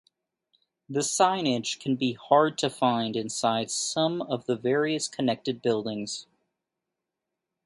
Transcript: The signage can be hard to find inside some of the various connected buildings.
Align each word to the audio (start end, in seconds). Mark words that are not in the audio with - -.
The 0.89 1.01
signage 1.01 1.79
can 1.79 1.95
be 1.95 2.13
hard 2.13 2.57
to 2.57 2.71
find 2.71 3.15
inside 3.15 3.69
some 3.69 4.23
of 4.23 4.47
the 4.47 4.55
various 4.55 5.07
connected 5.07 5.61
buildings. 5.61 6.25